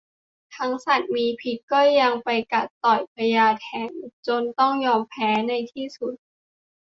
[0.55, 3.91] ทั้งสัตว์มีพิษก็ยังไปกัดต่อยพญาแถน
[4.27, 6.13] จนต้องยอมแพ้ในที่สุด